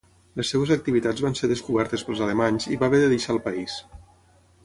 Les 0.39 0.51
seves 0.53 0.71
activitats 0.75 1.25
van 1.25 1.35
ser 1.39 1.49
descobertes 1.51 2.05
pels 2.07 2.23
alemanys 2.29 2.67
i 2.77 2.81
va 2.85 2.89
haver 2.91 3.03
de 3.05 3.13
deixar 3.13 3.35
el 3.37 3.43
país. 3.51 3.77